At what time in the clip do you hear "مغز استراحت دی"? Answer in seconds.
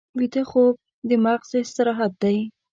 1.25-2.37